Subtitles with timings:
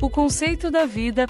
[0.00, 1.26] O conceito da vida,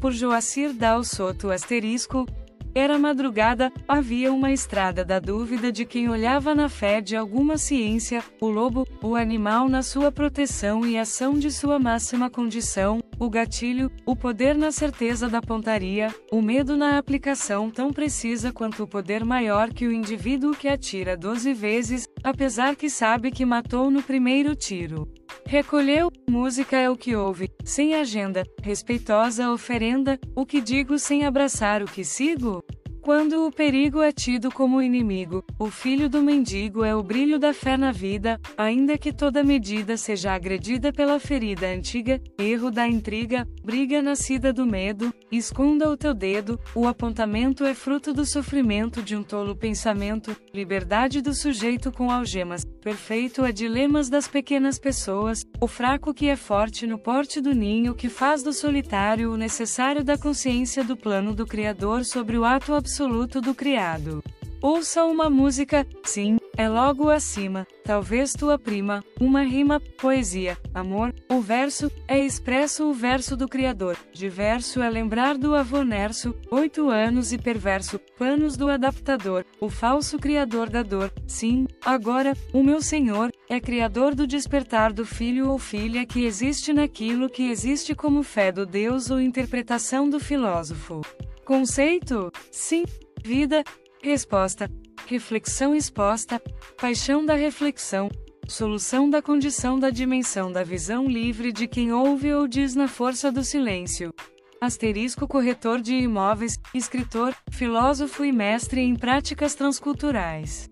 [0.00, 2.26] por Joacir Dal Soto asterisco,
[2.74, 8.22] era madrugada, havia uma estrada da dúvida de quem olhava na fé de alguma ciência,
[8.40, 13.90] o lobo, o animal na sua proteção e ação de sua máxima condição, o gatilho,
[14.04, 19.24] o poder na certeza da pontaria, o medo na aplicação tão precisa quanto o poder
[19.24, 24.56] maior que o indivíduo que atira doze vezes, apesar que sabe que matou no primeiro
[24.56, 25.08] tiro.
[25.46, 31.82] Recolheu, música é o que ouve, sem agenda, respeitosa oferenda, o que digo sem abraçar
[31.82, 32.64] o que sigo?
[33.08, 37.54] Quando o perigo é tido como inimigo, o filho do mendigo é o brilho da
[37.54, 43.48] fé na vida, ainda que toda medida seja agredida pela ferida antiga, erro da intriga,
[43.64, 49.16] briga nascida do medo, esconda o teu dedo, o apontamento é fruto do sofrimento de
[49.16, 55.66] um tolo pensamento, liberdade do sujeito com algemas, perfeito é dilemas das pequenas pessoas, o
[55.66, 60.18] fraco que é forte no porte do ninho que faz do solitário o necessário da
[60.18, 64.24] consciência do plano do Criador sobre o ato absoluto absoluto do criado.
[64.60, 71.40] Ouça uma música, sim, é logo acima, talvez tua prima, uma rima, poesia, amor, o
[71.40, 77.32] verso, é expresso o verso do Criador, diverso é lembrar do avô Nerso, oito anos
[77.32, 83.30] e perverso, panos do adaptador, o falso Criador da dor, sim, agora, o meu Senhor,
[83.48, 88.50] é Criador do despertar do filho ou filha que existe naquilo que existe como fé
[88.50, 91.02] do Deus ou interpretação do filósofo.
[91.44, 92.32] Conceito?
[92.50, 92.84] Sim.
[93.24, 93.62] Vida?
[94.02, 94.68] Resposta.
[95.08, 96.38] Reflexão exposta.
[96.78, 98.10] Paixão da reflexão.
[98.46, 103.32] Solução da condição da dimensão da visão livre de quem ouve ou diz na força
[103.32, 104.12] do silêncio.
[104.60, 110.67] Asterisco corretor de imóveis, escritor, filósofo e mestre em práticas transculturais.